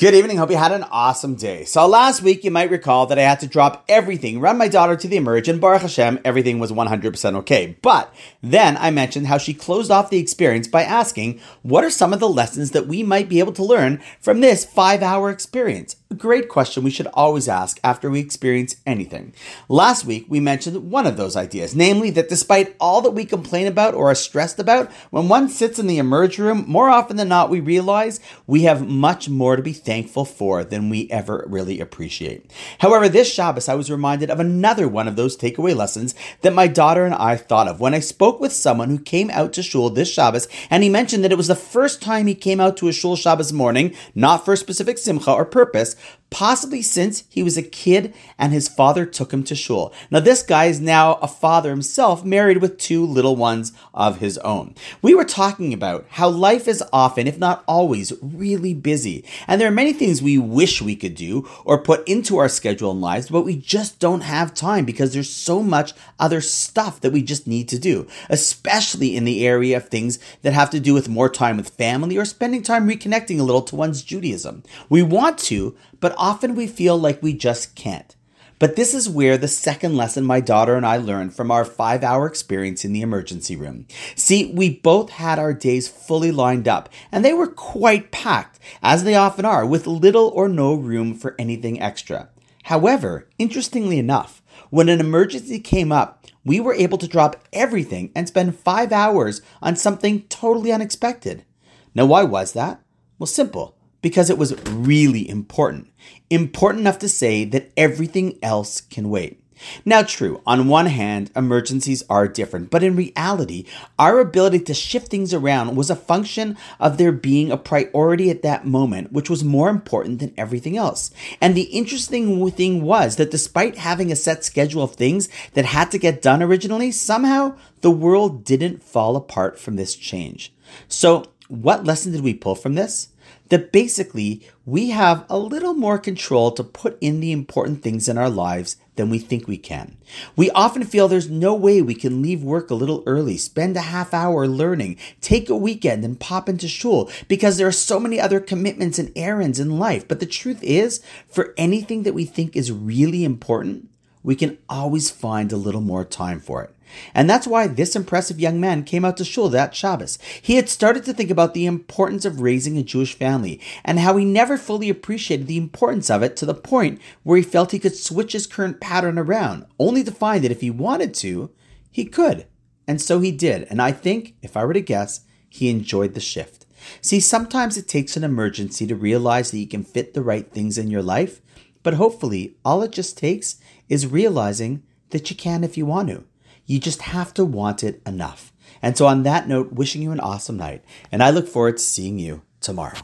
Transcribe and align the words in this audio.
Good 0.00 0.14
evening. 0.14 0.38
Hope 0.38 0.50
you 0.50 0.56
had 0.56 0.72
an 0.72 0.84
awesome 0.84 1.34
day. 1.34 1.66
So 1.66 1.86
last 1.86 2.22
week, 2.22 2.42
you 2.42 2.50
might 2.50 2.70
recall 2.70 3.04
that 3.04 3.18
I 3.18 3.22
had 3.22 3.40
to 3.40 3.46
drop 3.46 3.84
everything, 3.86 4.40
run 4.40 4.56
my 4.56 4.66
daughter 4.66 4.96
to 4.96 5.06
the 5.06 5.18
emerge, 5.18 5.46
and 5.46 5.60
Baruch 5.60 5.82
Hashem, 5.82 6.20
everything 6.24 6.58
was 6.58 6.72
100% 6.72 7.34
okay. 7.40 7.76
But 7.82 8.10
then 8.42 8.78
I 8.78 8.90
mentioned 8.92 9.26
how 9.26 9.36
she 9.36 9.52
closed 9.52 9.90
off 9.90 10.08
the 10.08 10.18
experience 10.18 10.68
by 10.68 10.84
asking, 10.84 11.38
what 11.60 11.84
are 11.84 11.90
some 11.90 12.14
of 12.14 12.20
the 12.20 12.30
lessons 12.30 12.70
that 12.70 12.86
we 12.86 13.02
might 13.02 13.28
be 13.28 13.40
able 13.40 13.52
to 13.52 13.62
learn 13.62 14.00
from 14.22 14.40
this 14.40 14.64
five 14.64 15.02
hour 15.02 15.28
experience? 15.28 15.96
A 16.10 16.16
great 16.16 16.48
question 16.48 16.82
we 16.82 16.90
should 16.90 17.06
always 17.14 17.46
ask 17.46 17.78
after 17.84 18.10
we 18.10 18.18
experience 18.18 18.76
anything. 18.84 19.32
Last 19.68 20.04
week, 20.04 20.24
we 20.28 20.40
mentioned 20.40 20.90
one 20.90 21.06
of 21.06 21.16
those 21.16 21.36
ideas, 21.36 21.76
namely 21.76 22.10
that 22.10 22.28
despite 22.28 22.74
all 22.80 23.00
that 23.02 23.12
we 23.12 23.24
complain 23.24 23.68
about 23.68 23.94
or 23.94 24.10
are 24.10 24.16
stressed 24.16 24.58
about, 24.58 24.90
when 25.10 25.28
one 25.28 25.48
sits 25.48 25.78
in 25.78 25.86
the 25.86 25.98
emerge 25.98 26.36
room, 26.38 26.64
more 26.66 26.88
often 26.88 27.16
than 27.16 27.28
not, 27.28 27.48
we 27.48 27.60
realize 27.60 28.18
we 28.48 28.62
have 28.62 28.88
much 28.88 29.28
more 29.28 29.54
to 29.54 29.62
be 29.62 29.72
thankful 29.90 30.24
for 30.24 30.62
than 30.62 30.88
we 30.88 31.10
ever 31.10 31.44
really 31.48 31.80
appreciate. 31.80 32.48
However, 32.78 33.08
this 33.08 33.28
Shabbos, 33.34 33.68
I 33.68 33.74
was 33.74 33.90
reminded 33.90 34.30
of 34.30 34.38
another 34.38 34.86
one 34.86 35.08
of 35.08 35.16
those 35.16 35.36
takeaway 35.36 35.74
lessons 35.74 36.14
that 36.42 36.52
my 36.52 36.68
daughter 36.68 37.04
and 37.04 37.12
I 37.12 37.34
thought 37.34 37.66
of 37.66 37.80
when 37.80 37.92
I 37.92 37.98
spoke 37.98 38.38
with 38.38 38.52
someone 38.52 38.88
who 38.88 39.00
came 39.00 39.30
out 39.30 39.52
to 39.54 39.64
shul 39.64 39.90
this 39.90 40.08
Shabbos, 40.08 40.46
and 40.70 40.84
he 40.84 40.88
mentioned 40.88 41.24
that 41.24 41.32
it 41.32 41.36
was 41.36 41.48
the 41.48 41.56
first 41.56 42.00
time 42.00 42.28
he 42.28 42.36
came 42.36 42.60
out 42.60 42.76
to 42.76 42.86
a 42.86 42.92
shul 42.92 43.16
Shabbos 43.16 43.52
morning, 43.52 43.92
not 44.14 44.44
for 44.44 44.54
a 44.54 44.56
specific 44.56 44.96
simcha 44.96 45.32
or 45.32 45.44
purpose, 45.44 45.96
possibly 46.30 46.80
since 46.80 47.24
he 47.28 47.42
was 47.42 47.56
a 47.56 47.62
kid 47.62 48.14
and 48.38 48.52
his 48.52 48.68
father 48.68 49.04
took 49.04 49.32
him 49.32 49.42
to 49.42 49.54
shul. 49.54 49.92
Now, 50.10 50.20
this 50.20 50.44
guy 50.44 50.66
is 50.66 50.80
now 50.80 51.14
a 51.14 51.26
father 51.26 51.70
himself, 51.70 52.24
married 52.24 52.58
with 52.58 52.78
two 52.78 53.04
little 53.04 53.34
ones 53.34 53.72
of 53.92 54.18
his 54.18 54.38
own. 54.38 54.76
We 55.02 55.14
were 55.14 55.24
talking 55.24 55.74
about 55.74 56.06
how 56.10 56.28
life 56.28 56.68
is 56.68 56.84
often, 56.92 57.26
if 57.26 57.38
not 57.38 57.64
always, 57.66 58.12
really 58.22 58.74
busy. 58.74 59.24
And 59.48 59.60
there 59.60 59.66
are 59.66 59.72
many 59.80 59.94
things 59.94 60.20
we 60.20 60.36
wish 60.36 60.82
we 60.82 60.94
could 60.94 61.14
do 61.14 61.48
or 61.64 61.82
put 61.82 62.06
into 62.06 62.36
our 62.36 62.50
schedule 62.50 62.90
and 62.90 63.00
lives, 63.00 63.30
but 63.30 63.46
we 63.46 63.56
just 63.56 63.98
don't 63.98 64.20
have 64.20 64.52
time 64.52 64.84
because 64.84 65.14
there's 65.14 65.30
so 65.30 65.62
much 65.62 65.94
other 66.18 66.42
stuff 66.42 67.00
that 67.00 67.12
we 67.12 67.22
just 67.22 67.46
need 67.46 67.66
to 67.66 67.78
do, 67.78 68.06
especially 68.28 69.16
in 69.16 69.24
the 69.24 69.46
area 69.46 69.78
of 69.78 69.88
things 69.88 70.18
that 70.42 70.52
have 70.52 70.68
to 70.68 70.80
do 70.80 70.92
with 70.92 71.08
more 71.08 71.30
time 71.30 71.56
with 71.56 71.70
family 71.70 72.18
or 72.18 72.26
spending 72.26 72.62
time 72.62 72.86
reconnecting 72.86 73.40
a 73.40 73.42
little 73.42 73.62
to 73.62 73.74
one's 73.74 74.02
Judaism. 74.02 74.62
We 74.90 75.02
want 75.02 75.38
to, 75.50 75.74
but 75.98 76.14
often 76.18 76.54
we 76.54 76.66
feel 76.66 76.98
like 76.98 77.22
we 77.22 77.32
just 77.32 77.74
can't. 77.74 78.14
But 78.60 78.76
this 78.76 78.92
is 78.92 79.08
where 79.08 79.38
the 79.38 79.48
second 79.48 79.96
lesson 79.96 80.22
my 80.22 80.38
daughter 80.38 80.74
and 80.74 80.84
I 80.84 80.98
learned 80.98 81.34
from 81.34 81.50
our 81.50 81.64
five 81.64 82.04
hour 82.04 82.26
experience 82.26 82.84
in 82.84 82.92
the 82.92 83.00
emergency 83.00 83.56
room. 83.56 83.86
See, 84.14 84.52
we 84.52 84.68
both 84.68 85.08
had 85.08 85.38
our 85.38 85.54
days 85.54 85.88
fully 85.88 86.30
lined 86.30 86.68
up, 86.68 86.90
and 87.10 87.24
they 87.24 87.32
were 87.32 87.46
quite 87.46 88.12
packed, 88.12 88.60
as 88.82 89.02
they 89.02 89.14
often 89.14 89.46
are, 89.46 89.64
with 89.64 89.86
little 89.86 90.28
or 90.28 90.46
no 90.46 90.74
room 90.74 91.14
for 91.14 91.34
anything 91.38 91.80
extra. 91.80 92.28
However, 92.64 93.30
interestingly 93.38 93.98
enough, 93.98 94.42
when 94.68 94.90
an 94.90 95.00
emergency 95.00 95.58
came 95.58 95.90
up, 95.90 96.26
we 96.44 96.60
were 96.60 96.74
able 96.74 96.98
to 96.98 97.08
drop 97.08 97.42
everything 97.54 98.12
and 98.14 98.28
spend 98.28 98.58
five 98.58 98.92
hours 98.92 99.40
on 99.62 99.74
something 99.74 100.24
totally 100.24 100.70
unexpected. 100.70 101.46
Now, 101.94 102.04
why 102.04 102.24
was 102.24 102.52
that? 102.52 102.82
Well, 103.18 103.26
simple 103.26 103.78
because 104.02 104.30
it 104.30 104.38
was 104.38 104.60
really 104.66 105.28
important. 105.28 105.88
Important 106.30 106.80
enough 106.80 106.98
to 107.00 107.08
say 107.08 107.44
that 107.44 107.70
everything 107.76 108.38
else 108.42 108.80
can 108.80 109.10
wait. 109.10 109.40
Now, 109.84 110.02
true, 110.02 110.40
on 110.46 110.68
one 110.68 110.86
hand, 110.86 111.30
emergencies 111.36 112.02
are 112.08 112.28
different, 112.28 112.70
but 112.70 112.82
in 112.82 112.96
reality, 112.96 113.66
our 113.98 114.18
ability 114.20 114.60
to 114.60 114.74
shift 114.74 115.08
things 115.08 115.34
around 115.34 115.76
was 115.76 115.90
a 115.90 115.96
function 115.96 116.56
of 116.78 116.96
there 116.96 117.12
being 117.12 117.50
a 117.50 117.56
priority 117.56 118.30
at 118.30 118.42
that 118.42 118.66
moment, 118.66 119.12
which 119.12 119.28
was 119.28 119.44
more 119.44 119.68
important 119.68 120.18
than 120.18 120.34
everything 120.36 120.76
else. 120.76 121.10
And 121.40 121.54
the 121.54 121.62
interesting 121.62 122.50
thing 122.50 122.82
was 122.82 123.16
that 123.16 123.30
despite 123.30 123.76
having 123.76 124.10
a 124.10 124.16
set 124.16 124.44
schedule 124.44 124.82
of 124.82 124.94
things 124.94 125.28
that 125.54 125.66
had 125.66 125.90
to 125.90 125.98
get 125.98 126.22
done 126.22 126.42
originally, 126.42 126.90
somehow 126.90 127.56
the 127.80 127.90
world 127.90 128.44
didn't 128.44 128.82
fall 128.82 129.16
apart 129.16 129.58
from 129.58 129.76
this 129.76 129.94
change. 129.94 130.52
So, 130.88 131.26
what 131.50 131.84
lesson 131.84 132.12
did 132.12 132.22
we 132.22 132.34
pull 132.34 132.54
from 132.54 132.74
this? 132.74 133.08
that 133.50 133.72
basically 133.72 134.42
we 134.64 134.90
have 134.90 135.26
a 135.28 135.38
little 135.38 135.74
more 135.74 135.98
control 135.98 136.50
to 136.52 136.64
put 136.64 136.96
in 137.00 137.20
the 137.20 137.32
important 137.32 137.82
things 137.82 138.08
in 138.08 138.16
our 138.16 138.30
lives 138.30 138.76
than 138.94 139.10
we 139.10 139.18
think 139.18 139.46
we 139.46 139.58
can. 139.58 139.96
We 140.36 140.50
often 140.50 140.84
feel 140.84 141.08
there's 141.08 141.28
no 141.28 141.54
way 141.54 141.82
we 141.82 141.94
can 141.94 142.22
leave 142.22 142.42
work 142.42 142.70
a 142.70 142.74
little 142.74 143.02
early, 143.06 143.36
spend 143.36 143.76
a 143.76 143.80
half 143.82 144.14
hour 144.14 144.46
learning, 144.46 144.98
take 145.20 145.48
a 145.48 145.56
weekend 145.56 146.04
and 146.04 146.18
pop 146.18 146.48
into 146.48 146.68
shul 146.68 147.10
because 147.28 147.56
there 147.56 147.66
are 147.66 147.72
so 147.72 147.98
many 147.98 148.20
other 148.20 148.40
commitments 148.40 148.98
and 148.98 149.12
errands 149.16 149.58
in 149.60 149.78
life. 149.78 150.06
But 150.06 150.20
the 150.20 150.26
truth 150.26 150.62
is, 150.62 151.02
for 151.28 151.54
anything 151.56 152.04
that 152.04 152.14
we 152.14 152.24
think 152.24 152.56
is 152.56 152.72
really 152.72 153.24
important, 153.24 153.88
we 154.22 154.36
can 154.36 154.58
always 154.68 155.10
find 155.10 155.50
a 155.50 155.56
little 155.56 155.80
more 155.80 156.04
time 156.04 156.40
for 156.40 156.62
it. 156.62 156.74
And 157.14 157.28
that's 157.28 157.46
why 157.46 157.66
this 157.66 157.96
impressive 157.96 158.40
young 158.40 158.60
man 158.60 158.84
came 158.84 159.04
out 159.04 159.16
to 159.18 159.24
shul 159.24 159.48
that 159.50 159.74
Shabbos. 159.74 160.18
He 160.40 160.56
had 160.56 160.68
started 160.68 161.04
to 161.04 161.12
think 161.12 161.30
about 161.30 161.54
the 161.54 161.66
importance 161.66 162.24
of 162.24 162.40
raising 162.40 162.76
a 162.78 162.82
Jewish 162.82 163.14
family 163.14 163.60
and 163.84 163.98
how 163.98 164.16
he 164.16 164.24
never 164.24 164.56
fully 164.56 164.88
appreciated 164.88 165.46
the 165.46 165.56
importance 165.56 166.10
of 166.10 166.22
it 166.22 166.36
to 166.36 166.46
the 166.46 166.54
point 166.54 167.00
where 167.22 167.36
he 167.36 167.42
felt 167.42 167.72
he 167.72 167.78
could 167.78 167.96
switch 167.96 168.32
his 168.32 168.46
current 168.46 168.80
pattern 168.80 169.18
around, 169.18 169.66
only 169.78 170.04
to 170.04 170.10
find 170.10 170.44
that 170.44 170.52
if 170.52 170.60
he 170.60 170.70
wanted 170.70 171.14
to, 171.14 171.50
he 171.90 172.04
could. 172.04 172.46
And 172.86 173.00
so 173.00 173.20
he 173.20 173.32
did. 173.32 173.66
And 173.70 173.80
I 173.80 173.92
think, 173.92 174.34
if 174.42 174.56
I 174.56 174.64
were 174.64 174.74
to 174.74 174.80
guess, 174.80 175.20
he 175.48 175.68
enjoyed 175.68 176.14
the 176.14 176.20
shift. 176.20 176.66
See, 177.00 177.20
sometimes 177.20 177.76
it 177.76 177.88
takes 177.88 178.16
an 178.16 178.24
emergency 178.24 178.86
to 178.86 178.96
realize 178.96 179.50
that 179.50 179.58
you 179.58 179.68
can 179.68 179.84
fit 179.84 180.14
the 180.14 180.22
right 180.22 180.50
things 180.50 180.78
in 180.78 180.90
your 180.90 181.02
life, 181.02 181.40
but 181.82 181.94
hopefully, 181.94 182.56
all 182.64 182.82
it 182.82 182.92
just 182.92 183.18
takes 183.18 183.56
is 183.88 184.06
realizing 184.06 184.82
that 185.10 185.30
you 185.30 185.36
can 185.36 185.64
if 185.64 185.76
you 185.76 185.86
want 185.86 186.08
to. 186.08 186.24
You 186.70 186.78
just 186.78 187.02
have 187.02 187.34
to 187.34 187.44
want 187.44 187.82
it 187.82 188.00
enough. 188.06 188.52
And 188.80 188.96
so, 188.96 189.08
on 189.08 189.24
that 189.24 189.48
note, 189.48 189.72
wishing 189.72 190.02
you 190.02 190.12
an 190.12 190.20
awesome 190.20 190.56
night, 190.56 190.84
and 191.10 191.20
I 191.20 191.30
look 191.30 191.48
forward 191.48 191.78
to 191.78 191.82
seeing 191.82 192.20
you 192.20 192.42
tomorrow. 192.60 193.00